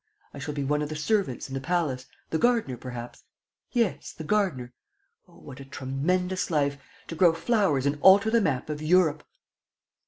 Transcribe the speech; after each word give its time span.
I 0.33 0.39
shall 0.39 0.55
be 0.55 0.63
one 0.63 0.81
of 0.81 0.89
the 0.89 0.95
servants 0.95 1.47
in 1.47 1.53
the 1.53 1.61
palace, 1.61 2.07
the 2.31 2.39
gardener 2.39 2.75
perhaps.... 2.75 3.23
Yes, 3.71 4.11
the 4.11 4.23
gardener.... 4.23 4.73
Oh, 5.27 5.37
what 5.37 5.59
a 5.59 5.65
tremendous 5.65 6.49
life! 6.49 6.79
To 7.09 7.13
grow 7.15 7.33
flowers 7.33 7.85
and 7.85 7.99
alter 8.01 8.31
the 8.31 8.41
map 8.41 8.67
of 8.71 8.81
Europe!" 8.81 9.23